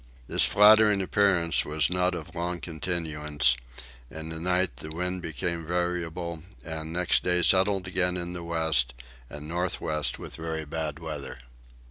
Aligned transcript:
This 0.25 0.47
flattering 0.47 0.99
appearance 0.99 1.63
was 1.63 1.87
not 1.87 2.15
of 2.15 2.33
long 2.33 2.59
continuance: 2.59 3.55
in 4.09 4.29
the 4.29 4.39
night 4.39 4.77
the 4.77 4.89
wind 4.89 5.21
became 5.21 5.63
variable 5.63 6.41
and 6.65 6.91
next 6.91 7.21
day 7.21 7.43
settled 7.43 7.87
again 7.87 8.17
in 8.17 8.33
the 8.33 8.41
west 8.43 8.95
and 9.29 9.47
north 9.47 9.79
west 9.79 10.17
with 10.17 10.37
very 10.37 10.65
bad 10.65 10.97
weather. 10.97 11.37